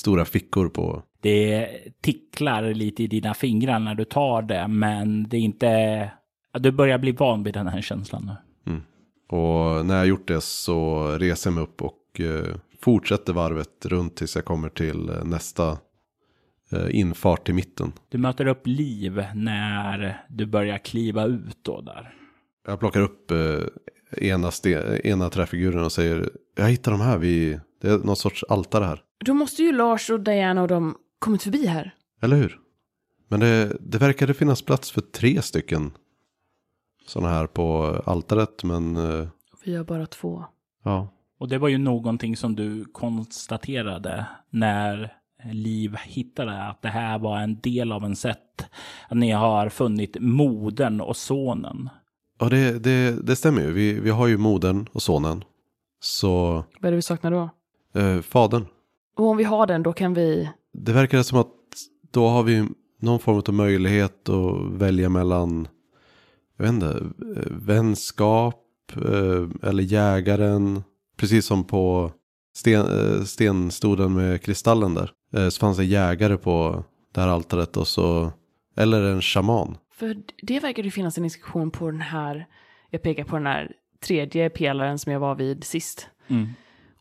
[0.00, 1.02] stora fickor på.
[1.20, 1.68] Det
[2.00, 6.10] ticklar lite i dina fingrar när du tar det, men det är inte...
[6.52, 8.36] Du börjar bli van vid den här känslan nu.
[9.30, 14.16] Och när jag gjort det så reser jag mig upp och eh, fortsätter varvet runt
[14.16, 15.78] tills jag kommer till eh, nästa
[16.72, 17.92] eh, infart till mitten.
[18.08, 22.14] Du möter upp liv när du börjar kliva ut då där.
[22.66, 23.36] Jag plockar upp eh,
[24.12, 24.50] ena,
[25.04, 29.02] ena träfiguren och säger jag hittar de här, vi, det är någon sorts altare här.
[29.24, 31.94] Då måste ju Lars och Diana och de kommit förbi här.
[32.22, 32.58] Eller hur?
[33.28, 35.90] Men det, det verkade finnas plats för tre stycken
[37.06, 38.64] sådana här på altaret.
[38.64, 39.28] Men eh,
[39.64, 40.44] Vi har bara två.
[40.84, 45.12] ja, Och det var ju någonting som du konstaterade när
[45.52, 48.68] Liv hittade att det här var en del av en sätt
[49.08, 51.88] att ni har funnit modern och sonen.
[52.40, 53.72] Ja det, det, det stämmer ju.
[53.72, 55.44] Vi, vi har ju modern och sonen.
[56.00, 57.50] Så Vad är det vi saknar då?
[58.00, 58.66] eh, fadern.
[59.16, 60.50] Och om vi har den, då kan vi...
[60.72, 61.52] Det verkar som att
[62.10, 62.68] då har vi
[63.00, 65.68] någon form av möjlighet att välja mellan,
[66.56, 66.86] jag vet inte,
[67.36, 68.64] eh, vänskap
[68.96, 70.82] eh, eller jägaren.
[71.16, 72.12] Precis som på
[72.56, 75.12] sten, eh, stenstoden med kristallen där.
[75.50, 78.32] Så fanns det jägare på det här altaret och så,
[78.76, 79.76] eller en shaman.
[80.00, 82.46] För det verkar ju finnas en inskription på den här...
[82.90, 86.08] Jag pekar på den här tredje pelaren som jag var vid sist.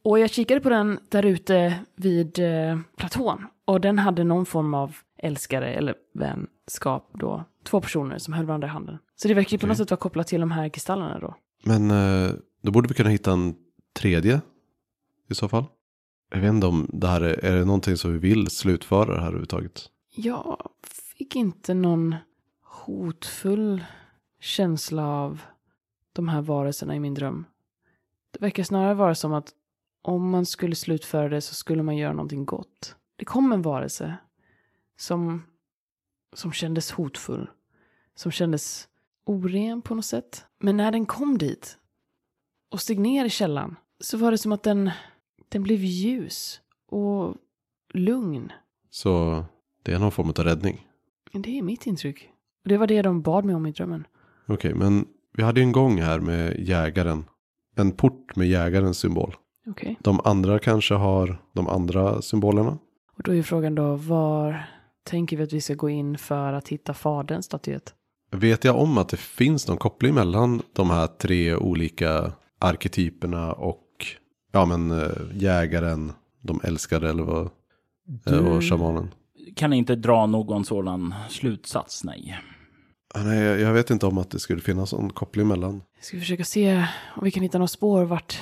[0.01, 3.45] Och jag kikade på den där ute vid eh, platån.
[3.65, 7.43] Och den hade någon form av älskare eller vänskap då.
[7.63, 8.97] Två personer som höll varandra i handen.
[9.15, 11.35] Så det verkar ju på något sätt vara kopplat till de här kristallerna då.
[11.63, 12.31] Men eh,
[12.61, 13.55] då borde vi kunna hitta en
[13.99, 14.41] tredje
[15.29, 15.65] i så fall.
[16.31, 19.19] Jag vet inte om det här är, är det någonting som vi vill slutföra det
[19.19, 19.81] här överhuvudtaget.
[20.15, 20.69] Jag
[21.17, 22.15] fick inte någon
[22.69, 23.83] hotfull
[24.39, 25.41] känsla av
[26.13, 27.45] de här varelserna i min dröm.
[28.31, 29.53] Det verkar snarare vara som att
[30.01, 32.95] om man skulle slutföra det så skulle man göra någonting gott.
[33.15, 34.17] Det kom en varelse
[34.97, 35.43] som,
[36.33, 37.49] som kändes hotfull.
[38.15, 38.87] Som kändes
[39.25, 40.45] oren på något sätt.
[40.59, 41.77] Men när den kom dit
[42.69, 44.91] och steg ner i källan så var det som att den,
[45.49, 47.35] den blev ljus och
[47.93, 48.51] lugn.
[48.89, 49.43] Så
[49.83, 50.87] det är någon form av räddning.
[51.31, 52.29] Det är mitt intryck.
[52.63, 54.07] Och det var det de bad mig om i drömmen.
[54.47, 55.05] Okej, men
[55.37, 57.25] vi hade ju en gång här med jägaren.
[57.75, 59.35] En port med jägarens symbol.
[59.67, 59.97] Okej.
[60.01, 62.77] De andra kanske har de andra symbolerna.
[63.17, 64.65] Och då är frågan då, var
[65.03, 67.93] tänker vi att vi ska gå in för att hitta faderns statyett?
[68.31, 73.85] Vet jag om att det finns någon koppling mellan de här tre olika arketyperna och
[74.51, 77.49] ja men äh, jägaren, de älskade eller vad,
[78.27, 79.13] äh, och shamanen.
[79.55, 82.39] kan inte dra någon sådan slutsats, nej.
[83.15, 85.81] Nej, jag- jag vet inte om att det skulle finnas någon koppling mellan.
[86.01, 88.39] Ska vi försöka se om vi kan hitta några spår vart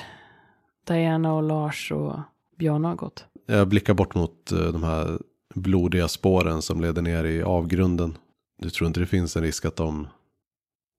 [0.86, 2.18] Diana och Lars och
[2.58, 3.24] Björn har gått?
[3.46, 5.18] Jag blickar bort mot eh, de här
[5.54, 8.16] blodiga spåren som leder ner i avgrunden.
[8.58, 10.08] Du tror inte det finns en risk att de,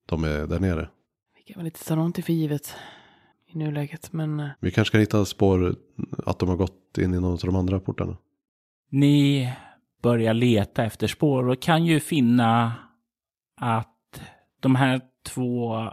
[0.10, 0.89] de är där nere?
[1.38, 2.73] Vi kan väl inte ta någonting för givet
[3.47, 5.75] i nuläget, men eh, Vi kanske kan hitta spår
[6.25, 8.17] att de har gått in i någon av de andra portarna.
[8.91, 9.49] Ni
[10.01, 12.73] börjar leta efter spår och kan ju finna
[13.60, 14.22] att
[14.60, 15.84] de här två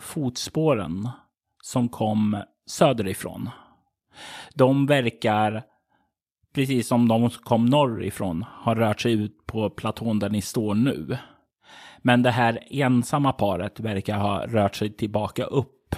[0.00, 1.08] fotspåren
[1.62, 3.50] som kom söderifrån,
[4.54, 5.62] de verkar,
[6.54, 10.74] precis som de som kom norrifrån, ha rört sig ut på platån där ni står
[10.74, 11.18] nu.
[11.98, 15.94] Men det här ensamma paret verkar ha rört sig tillbaka upp.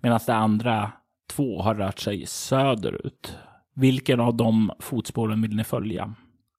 [0.00, 0.92] Medan det andra
[1.30, 3.38] två har rört sig söderut.
[3.74, 6.14] Vilken av de fotspåren vill ni följa?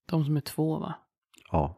[0.05, 0.93] de som är två va?
[1.51, 1.75] Ja.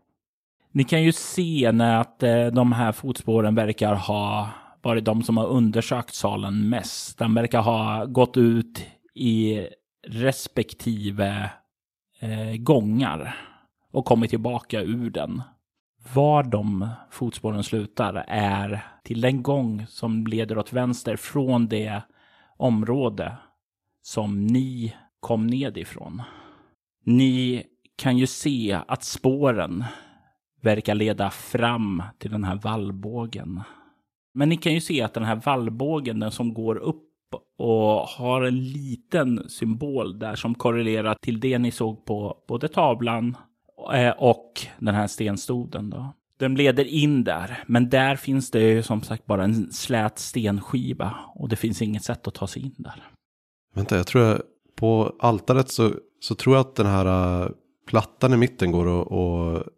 [0.71, 4.49] Ni kan ju se när att eh, de här fotspåren verkar ha
[4.81, 7.17] varit de som har undersökt salen mest.
[7.17, 9.67] Den verkar ha gått ut i
[10.07, 11.51] respektive
[12.19, 13.35] eh, gångar
[13.91, 15.41] och kommit tillbaka ur den.
[16.13, 22.01] Var de fotspåren slutar är till den gång som leder åt vänster från det
[22.57, 23.37] område
[24.01, 26.21] som ni kom ned ifrån.
[27.03, 27.63] Ni
[27.95, 29.85] kan ju se att spåren
[30.67, 33.61] verkar leda fram till den här vallbågen.
[34.33, 37.03] Men ni kan ju se att den här vallbågen, den som går upp
[37.57, 43.37] och har en liten symbol där som korrelerar till det ni såg på både tavlan
[43.93, 45.89] eh, och den här stenstoden.
[45.89, 46.13] Då.
[46.39, 51.15] Den leder in där, men där finns det ju som sagt bara en slät stenskiva
[51.35, 53.03] och det finns inget sätt att ta sig in där.
[53.75, 54.41] Vänta, jag tror jag,
[54.75, 57.49] på altaret så, så tror jag att den här äh,
[57.87, 59.76] plattan i mitten går att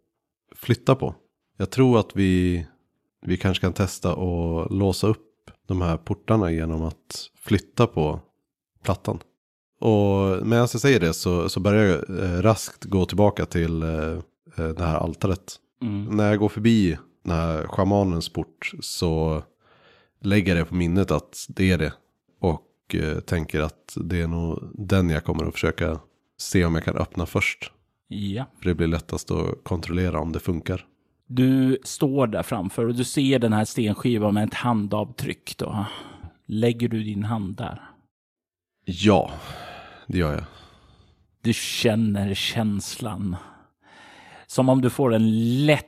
[0.62, 1.16] flytta på.
[1.58, 2.66] Jag tror att vi,
[3.22, 5.26] vi kanske kan testa och låsa upp
[5.68, 8.20] de här portarna genom att flytta på
[8.84, 9.20] plattan.
[9.80, 14.20] Och medan jag säger det så, så börjar jag eh, raskt gå tillbaka till eh,
[14.58, 15.56] eh, det här altaret.
[15.82, 16.18] Mm.
[16.18, 19.44] När jag går förbi den här schamanens port så
[20.22, 21.94] lägger jag det på minnet att det är det.
[22.40, 26.00] Och eh, tänker att det är nog den jag kommer att försöka
[26.38, 27.72] se om jag kan öppna först.
[28.12, 28.46] Ja.
[28.60, 30.86] För det blir lättast att kontrollera om det funkar.
[31.28, 35.58] Du står där framför och du ser den här stenskivan med ett handavtryck.
[35.58, 35.86] Då.
[36.46, 37.82] Lägger du din hand där?
[38.86, 39.32] Ja,
[40.08, 40.44] det gör jag.
[41.42, 43.36] Du känner känslan.
[44.48, 45.86] Som om du får en lätt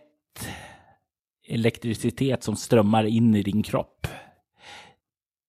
[1.48, 4.08] elektricitet som strömmar in i din kropp.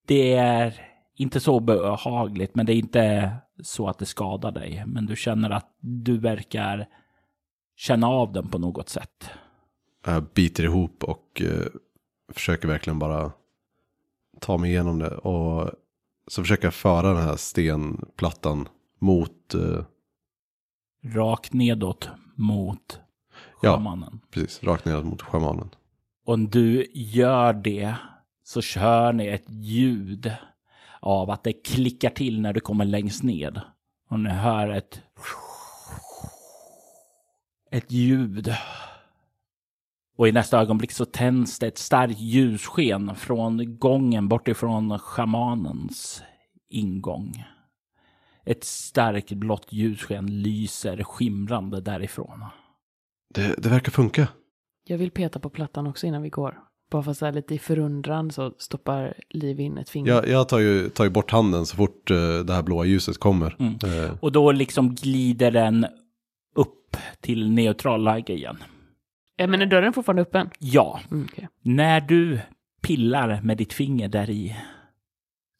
[0.06, 0.74] Det är
[1.16, 3.32] inte så behagligt, men det är inte
[3.62, 4.84] så att det skadar dig.
[4.86, 6.86] Men du känner att du verkar
[7.76, 9.30] känna av den på något sätt.
[10.06, 11.66] Jag biter ihop och eh,
[12.32, 13.32] försöker verkligen bara
[14.40, 15.10] ta mig igenom det.
[15.16, 15.70] Och
[16.28, 19.84] så försöker jag föra den här stenplattan mot, eh,
[21.04, 23.00] Rakt nedåt mot
[23.62, 23.72] Ja.
[23.74, 24.20] schamanen.
[24.30, 25.70] precis, rakt ner mot schamanen.
[26.24, 27.94] Och om du gör det
[28.44, 30.32] så kör ni ett ljud
[31.02, 33.60] av att det klickar till när du kommer längst ned.
[34.10, 35.02] Och ni hör ett
[37.70, 38.54] ett ljud.
[40.16, 46.22] Och i nästa ögonblick så tänds det ett starkt ljussken från gången bortifrån schamanens
[46.68, 47.44] ingång.
[48.44, 52.44] Ett starkt blått ljussken lyser skimrande därifrån.
[53.34, 54.28] Det, det verkar funka.
[54.84, 56.58] Jag vill peta på plattan också innan vi går.
[56.92, 60.12] Bara för så här lite i förundran så stoppar Liv in ett finger.
[60.12, 63.18] Jag, jag tar, ju, tar ju bort handen så fort eh, det här blåa ljuset
[63.18, 63.56] kommer.
[63.58, 63.74] Mm.
[64.04, 65.86] Eh, Och då liksom glider den
[66.54, 68.56] upp till neutral läge igen.
[69.36, 70.50] Ja, men är dörren fortfarande öppen?
[70.58, 71.48] Ja, Mm, okej.
[71.62, 72.40] när du
[72.82, 74.56] pillar med ditt finger där i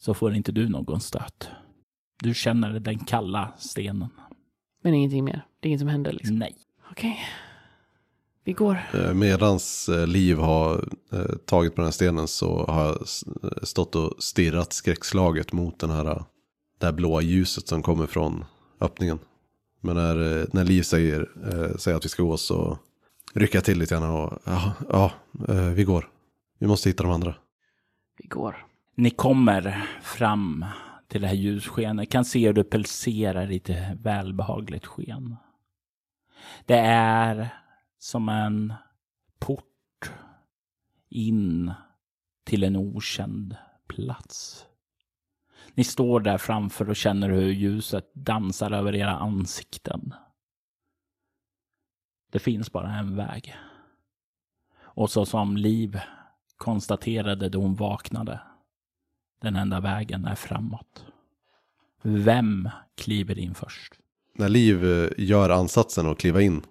[0.01, 1.49] så får inte du någon stöt.
[2.23, 4.09] Du känner den kalla stenen.
[4.83, 5.45] Men ingenting mer?
[5.61, 6.39] Det är inget som händer liksom?
[6.39, 6.55] Nej.
[6.91, 7.19] Okej.
[8.45, 8.79] Vi går.
[8.95, 13.09] Eh, Medans eh, liv har eh, tagit på den här stenen så har jag
[13.69, 16.25] stått och stirrat skräckslaget mot den här,
[16.79, 18.45] det här blåa ljuset som kommer från
[18.81, 19.19] öppningen.
[19.81, 21.29] Men när, när Liv säger,
[21.79, 22.79] säger att vi ska gå så
[23.35, 25.13] rycker jag till lite grann och ja, ja
[25.75, 26.09] vi går.
[26.59, 27.35] Vi måste hitta de andra.
[28.19, 28.67] Vi går.
[28.97, 30.65] Ni kommer fram
[31.09, 32.11] till det här ljusskenet.
[32.11, 35.37] Kan se hur det pulserar ett välbehagligt sken.
[36.67, 37.62] Det är
[38.03, 38.75] som en
[39.39, 40.11] port
[41.09, 41.73] in
[42.45, 43.57] till en okänd
[43.89, 44.67] plats.
[45.75, 50.15] Ni står där framför och känner hur ljuset dansar över era ansikten.
[52.33, 53.57] Det finns bara en väg.
[54.81, 56.01] Och så som Liv
[56.57, 58.41] konstaterade då hon vaknade.
[59.41, 61.05] Den enda vägen är framåt.
[62.03, 63.93] Vem kliver in först?
[64.35, 66.63] När Liv eh, gör ansatsen att kliva in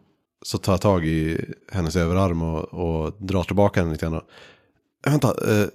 [0.41, 4.13] så tar jag tag i hennes överarm och, och drar tillbaka henne lite grann.
[5.05, 5.27] Äh, vänta,
[5.61, 5.67] eh,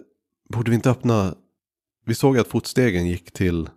[0.49, 1.35] borde vi inte öppna?
[2.05, 3.69] Vi såg att fotstegen gick till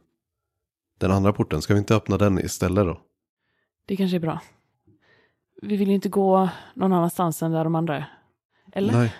[1.00, 1.62] den andra porten.
[1.62, 3.02] Ska vi inte öppna den istället då?
[3.86, 4.42] Det kanske är bra.
[5.62, 8.14] Vi vill ju inte gå någon annanstans än där de andra är.
[8.72, 8.94] Eller?
[8.94, 9.14] Nej.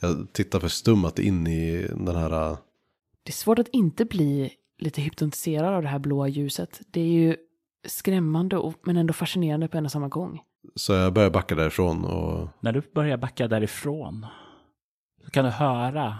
[0.00, 2.50] Jag tittar förstummat in i den här.
[2.50, 2.58] eh,
[3.22, 6.80] Det är svårt att inte bli lite hypnotiserad av det här blåa ljuset.
[6.86, 7.36] Det är ju
[7.86, 10.40] skrämmande och, men ändå fascinerande på en och samma gång.
[10.74, 14.26] Så jag börjar backa därifrån och När du börjar backa därifrån
[15.24, 16.18] så kan du höra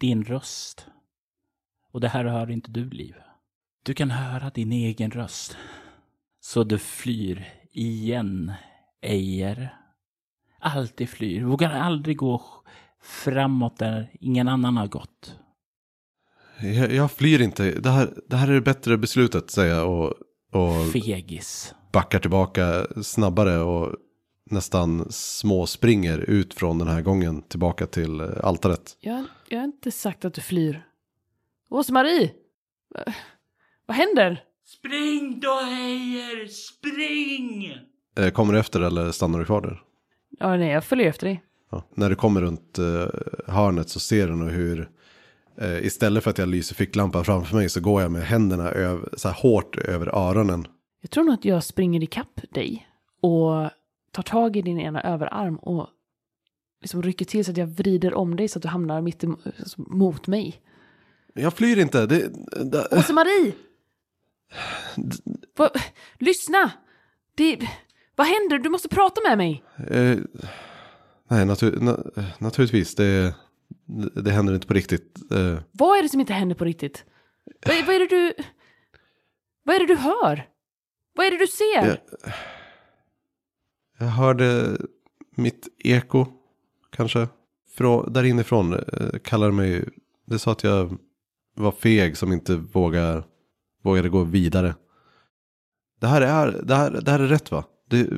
[0.00, 0.86] din röst.
[1.92, 3.14] Och det här hör inte du, Liv.
[3.82, 5.56] Du kan höra din egen röst.
[6.40, 8.52] Så du flyr igen,
[9.02, 9.76] Ejer.
[10.60, 11.44] Alltid flyr.
[11.44, 12.42] Vågar aldrig gå
[13.02, 15.38] framåt där ingen annan har gått.
[16.60, 17.70] jag, jag flyr inte.
[17.70, 20.14] Det här, det här är det bättre beslutet säger jag och,
[20.52, 21.74] och Fegis.
[21.92, 23.96] backar tillbaka snabbare och
[24.50, 28.96] nästan små springer ut från den här gången tillbaka till eh, altaret.
[29.00, 30.86] Jag, jag har inte sagt att du flyr.
[31.68, 32.30] Åse-Marie!
[32.94, 33.12] Va-
[33.86, 34.44] Vad händer?
[34.64, 36.46] Spring då, Ejer!
[36.46, 37.74] Spring!
[38.18, 39.82] Eh, Kommer du efter eller stannar du kvar där?
[40.38, 41.42] Ja, nej, jag följer efter dig.
[41.70, 41.84] Ja.
[41.94, 43.06] När du kommer runt eh,
[43.46, 44.90] hörnet så ser du nog hur
[45.58, 49.08] eh, istället för att jag lyser ficklampan framför mig så går jag med händerna över,
[49.16, 50.66] så här hårt över öronen.
[51.00, 52.88] Jag tror nog att jag springer ikapp dig
[53.20, 53.70] och
[54.10, 55.86] tar tag i din ena överarm och
[56.80, 59.52] liksom rycker till så att jag vrider om dig så att du hamnar mitt em-
[59.58, 60.60] alltså, mot mig.
[61.34, 62.06] Jag flyr inte.
[62.06, 62.28] Det,
[62.64, 63.52] det, Åse-Marie!
[65.56, 65.70] Va-
[66.18, 66.70] Lyssna!
[67.34, 67.58] Det,
[68.16, 68.58] vad händer?
[68.58, 69.64] Du måste prata med mig!
[69.90, 70.16] eh,
[71.30, 71.98] nej, natur, na,
[72.38, 72.94] naturligtvis.
[72.94, 73.34] Det,
[74.14, 75.32] det händer inte på riktigt.
[75.32, 77.04] Eh, Vad är det som inte händer på riktigt?
[77.66, 78.34] Vad, är- vad är det du...
[79.62, 80.48] Vad är det du hör?
[81.14, 81.86] Vad är det du ser?
[81.86, 81.98] jag,
[83.98, 84.76] jag hörde
[85.36, 86.26] mitt eko,
[86.90, 87.28] kanske.
[87.76, 89.88] Frå, där inifrån eh, kallade mig.
[90.26, 90.98] Det sa att jag
[91.54, 93.24] var feg som inte vågar,
[93.82, 94.74] vågade gå vidare.
[96.00, 97.64] Det här är, det här, det här är rätt va?
[97.88, 98.08] Det,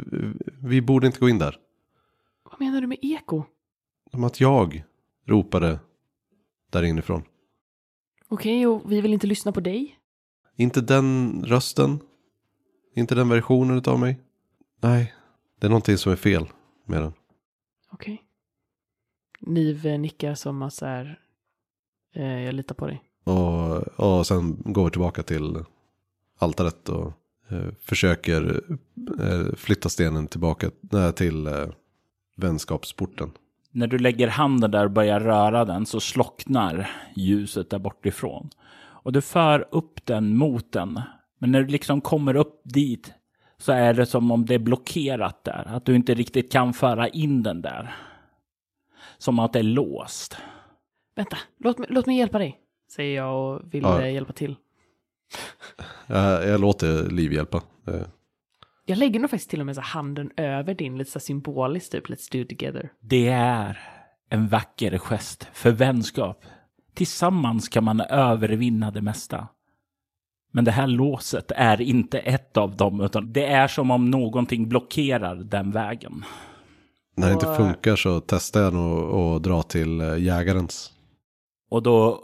[0.62, 1.56] vi borde inte gå in där.
[2.50, 3.44] Vad menar du med eko?
[4.10, 4.84] Som att jag
[5.28, 5.78] ropade
[6.70, 7.22] där inifrån.
[8.28, 9.98] Okej, och vi vill inte lyssna på dig?
[10.56, 12.00] Inte den rösten.
[12.94, 14.20] Inte den versionen av mig.
[14.80, 15.14] Nej,
[15.58, 16.46] det är någonting som är fel
[16.84, 17.12] med den.
[17.90, 18.22] Okej.
[19.40, 21.20] Niv eh, nickar som att så här...
[22.14, 23.02] Eh, jag litar på dig.
[23.24, 25.64] Och, och sen går vi tillbaka till
[26.38, 27.12] altaret och
[27.48, 28.62] eh, försöker
[29.20, 31.68] eh, flytta stenen tillbaka nej, till eh,
[32.36, 33.30] vänskapsporten.
[33.72, 38.50] När du lägger handen där och börjar röra den så slocknar ljuset där bortifrån.
[38.80, 41.00] Och du för upp den mot den.
[41.38, 43.12] Men när du liksom kommer upp dit
[43.58, 45.64] så är det som om det är blockerat där.
[45.68, 47.94] Att du inte riktigt kan föra in den där.
[49.18, 50.36] Som att det är låst.
[51.16, 52.58] Vänta, låt mig, låt mig hjälpa dig.
[52.90, 54.00] Säger jag och vill Ja.
[54.02, 54.56] eh, hjälpa till.
[56.06, 57.60] Jag, jag låter Liv hjälpa.
[58.88, 62.08] Jag lägger nog faktiskt till och med så handen över din lite så symboliskt typ
[62.08, 62.92] Let's do it together.
[63.00, 63.78] Det är
[64.30, 66.44] en vacker gest för vänskap.
[66.94, 69.48] Tillsammans kan man övervinna det mesta.
[70.52, 74.68] Men det här låset är inte ett av dem, utan det är som om någonting
[74.68, 76.24] blockerar den vägen.
[77.16, 80.92] när det inte funkar så testar jag nog att dra till eh, jägarens.
[81.70, 82.20] Och då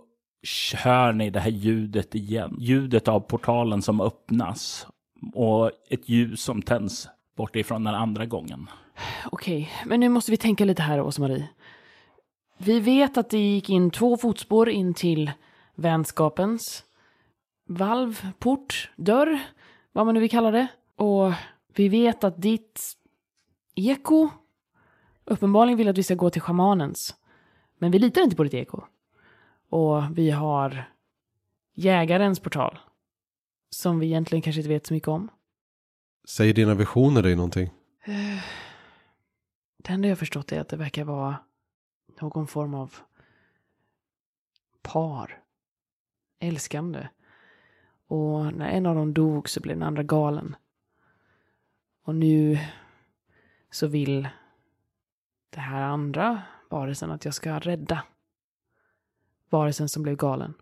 [0.75, 2.57] hör ni det här ljudet igen.
[2.59, 4.87] Ljudet av portalen som öppnas.
[5.35, 8.71] Och ett ljus som tänds bortifrån den andra gången.
[9.27, 11.49] Okej, men nu måste vi tänka lite här, Åsa-Marie.
[12.59, 15.31] Vi vet att det gick in två fotspår in till
[15.75, 16.85] vänskapens
[17.67, 19.41] valv, port, dörr,
[19.93, 20.67] vad man nu vill kalla det.
[20.97, 21.33] Och
[21.75, 22.81] vi vet att ditt
[23.75, 24.29] eko
[25.25, 27.15] uppenbarligen vill att vi ska gå till schamanens.
[27.79, 28.81] Men vi litar inte på ditt eko.
[29.71, 30.85] Och vi har
[31.75, 32.79] jägarens portal.
[33.75, 35.31] Som vi egentligen kanske inte vet så mycket om.
[36.29, 37.71] Säger dina visioner dig någonting?
[38.05, 38.43] Eh,
[39.77, 41.37] Det enda jag förstått är att det verkar vara
[42.21, 42.95] någon form av
[44.83, 45.43] par.
[46.41, 47.09] Älskande.
[48.07, 50.57] Och när en av dem dog så blev den andra galen.
[52.03, 52.59] Och nu
[53.71, 54.29] så vill
[55.51, 58.05] det här andra varelsen att jag ska rädda
[59.51, 60.55] varelsen som blev galen.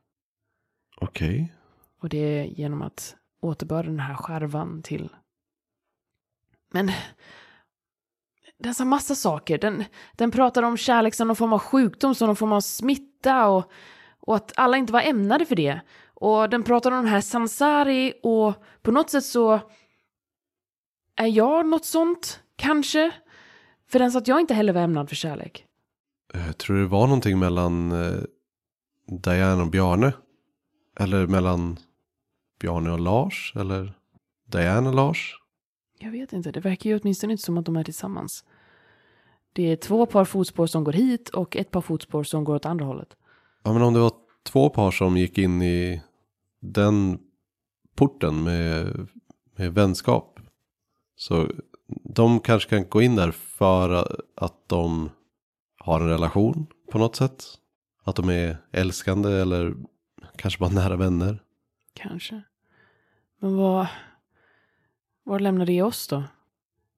[0.96, 1.54] Okej.
[2.02, 5.08] Och det är genom att återbörda den här skärvan till...
[6.72, 6.90] Men...
[8.58, 9.58] Den sa massa saker.
[9.58, 13.48] Den, den pratar om kärlek som någon form av sjukdom, som någon form av smitta
[13.48, 13.70] och,
[14.20, 15.80] och att alla inte var ämnade för det.
[16.14, 19.60] Och den pratar om den här sansari och på något sätt så...
[21.16, 22.40] Är jag något sånt?
[22.56, 23.10] Kanske?
[23.88, 25.66] För den sa att jag inte heller var ämnad för kärlek.
[26.32, 28.22] Jag Tror du det var någonting mellan eh,
[29.06, 30.12] Diana och Bjarne?
[31.00, 31.78] Eller mellan
[32.62, 33.52] Bjarne och Lars?
[33.56, 33.92] Eller
[34.46, 35.38] Diane och Lars?
[35.98, 38.44] Jag vet inte, det verkar ju åtminstone inte som att de är tillsammans.
[39.52, 42.66] Det är två par fotspår som går hit och ett par fotspår som går åt
[42.66, 43.16] andra hållet.
[43.62, 46.02] Ja men om det var två par som gick in i
[46.60, 47.18] den
[47.94, 49.08] porten med,
[49.56, 50.40] med vänskap.
[51.16, 51.48] Så
[52.04, 55.10] de kanske kan gå in där för att de
[55.78, 57.44] har en relation på något sätt.
[58.04, 59.74] Att de är älskande eller
[60.36, 61.42] kanske bara nära vänner.
[61.94, 62.42] Kanske.
[63.42, 63.86] Men vad...
[65.24, 66.24] Var lämnar det oss då?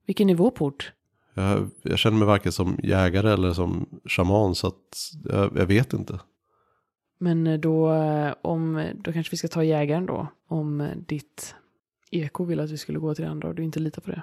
[0.06, 0.92] Vilken är vår port?
[1.34, 5.92] Jag, jag känner mig varken som jägare eller som shaman så att jag, jag vet
[5.92, 6.20] inte.
[7.18, 10.26] Men då, eh, om, då kanske vi ska ta jägaren då.
[10.48, 11.54] Om eh, ditt
[12.10, 14.22] eko vill att vi skulle gå till det andra och du inte litar på det.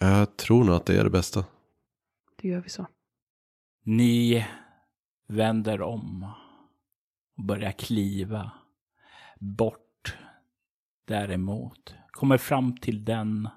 [0.00, 1.44] Jag tror nog att det är det bästa.
[2.42, 2.86] Då gör vi så.
[3.82, 4.46] Ni
[5.28, 6.32] vänder om
[7.36, 8.50] och börjar kliva
[9.40, 9.85] bort
[11.06, 11.94] däremot.
[12.10, 13.48] Kommer fram till den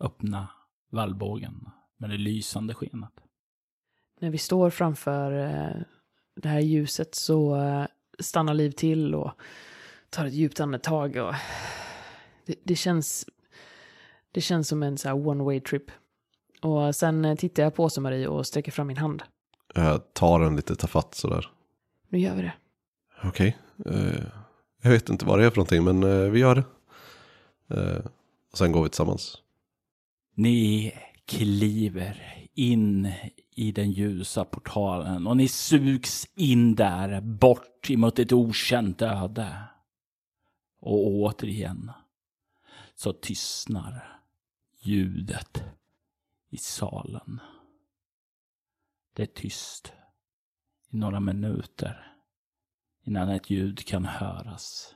[0.00, 0.48] öppna
[0.90, 3.12] vallbågen med det lysande skenet.
[4.20, 5.82] När vi står framför eh,
[6.36, 7.86] det här ljuset så eh,
[8.18, 9.32] stannar Liv till och
[10.10, 11.16] tar ett djupt andetag.
[11.16, 11.34] Och
[12.46, 13.26] det, det, känns,
[14.32, 15.90] det känns som en så här one way trip.
[16.62, 19.22] Och sen eh, tittar jag på Åsa-Marie och sträcker fram min hand.
[19.74, 21.50] Jag tar den lite tafatt sådär.
[22.08, 22.54] Nu gör vi det.
[23.22, 23.58] Okej.
[23.86, 24.24] Eh,
[24.82, 26.64] jag vet inte vad det är för någonting men vi gör det.
[27.68, 28.04] Eh,
[28.52, 29.42] och sen går vi tillsammans.
[30.34, 30.92] Ni
[31.26, 33.12] kliver in
[33.50, 39.56] i den ljusa portalen och ni sugs in där bort emot ett okänt öde.
[40.80, 41.90] Och återigen
[42.94, 44.20] så tystnar
[44.82, 45.62] ljudet
[46.50, 47.40] i salen.
[49.12, 49.92] Det är tyst
[50.90, 52.14] i några minuter
[53.02, 54.94] innan ett ljud kan höras.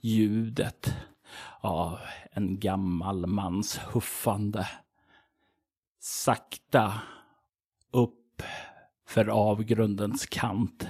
[0.00, 0.94] Ljudet
[1.60, 1.98] av
[2.32, 4.68] en gammal mans huffande.
[6.00, 7.00] Sakta
[7.90, 8.42] upp
[9.06, 10.86] för avgrundens kant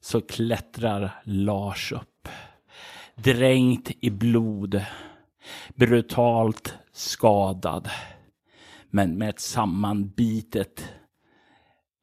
[0.00, 2.28] så klättrar Lars upp.
[3.14, 4.84] Dränkt i blod.
[5.74, 7.90] Brutalt skadad.
[8.90, 10.92] Men med ett sammanbitet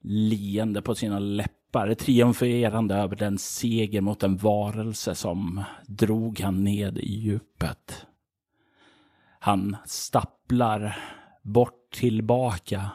[0.03, 1.60] leende på sina läppar.
[1.71, 8.05] Triumferande över den seger mot en varelse som drog han ned i djupet.
[9.39, 10.97] Han stapplar
[11.41, 12.91] bort tillbaka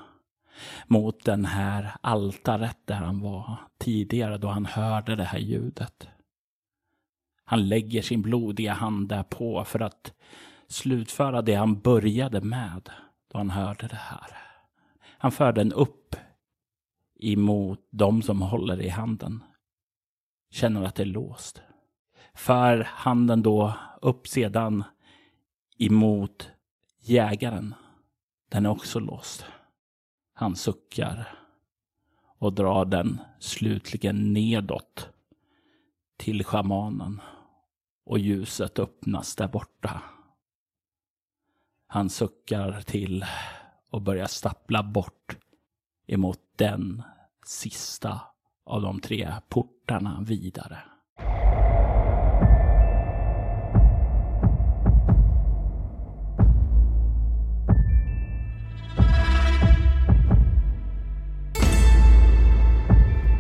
[0.87, 6.09] mot den här altaret där han var tidigare då han hörde det här ljudet.
[7.45, 10.13] Han lägger sin blodiga hand därpå för att
[10.69, 12.91] slutföra det han började med
[13.33, 14.37] då han hörde det här.
[15.19, 16.17] Han för den upp
[17.19, 19.43] emot de som håller i handen.
[20.51, 21.63] Känner att det är låst.
[22.35, 24.85] För handen då upp sedan
[25.79, 26.51] emot
[27.01, 27.75] jägaren.
[28.49, 29.45] Den är också låst.
[30.35, 31.39] Han suckar
[32.39, 35.09] och drar den slutligen nedåt
[36.17, 37.21] till schamanen
[38.05, 40.03] och ljuset öppnas där borta.
[41.87, 43.25] Han suckar till
[43.91, 45.37] och börjar stappla bort
[46.07, 47.03] emot den
[47.47, 48.21] sista
[48.67, 50.79] av de tre portarna vidare.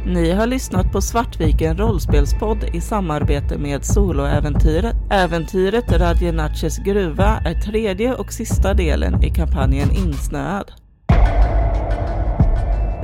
[0.07, 4.97] Ni har lyssnat på Svartviken rollspelspodd i samarbete med Soloäventyret.
[5.11, 10.86] Äventyret Radjenaches gruva är tredje och sista delen i kampanjen Insnöad.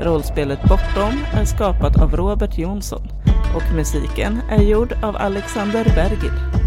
[0.03, 3.03] Rollspelet Bortom är skapat av Robert Jonsson
[3.57, 6.62] och musiken är gjord av Alexander Bergil.